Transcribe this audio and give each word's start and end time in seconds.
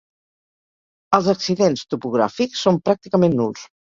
Els 1.17 1.29
accidents 1.33 1.83
topogràfics 1.91 2.63
són 2.65 2.81
pràcticament 2.89 3.37
nuls. 3.43 3.67